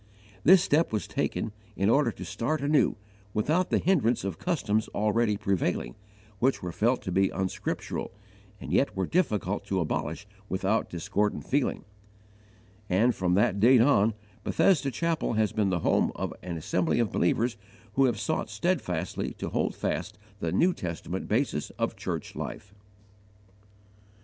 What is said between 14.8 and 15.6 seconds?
Chapel has